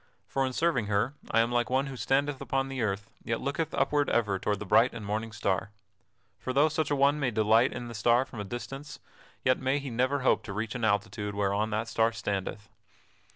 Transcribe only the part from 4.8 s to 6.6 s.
and morning star. For